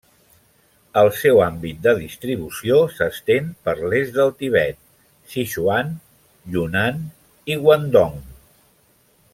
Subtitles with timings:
[1.01, 4.81] El seu àmbit de distribució s'estén per l'est del Tibet,
[5.35, 5.93] Sichuan,
[6.57, 7.05] Yunnan
[7.55, 8.19] i Guangdong.